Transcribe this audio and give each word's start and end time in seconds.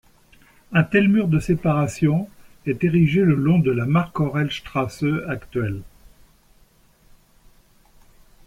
Un 0.71 0.81
tel 0.83 1.09
mur 1.09 1.27
de 1.27 1.39
séparation 1.39 2.27
est 2.65 2.83
érigé 2.83 3.21
le 3.21 3.35
long 3.35 3.59
de 3.59 3.69
la 3.69 3.85
Marc-Aurel-Strasse 3.85 5.05
actuelle. 5.27 5.83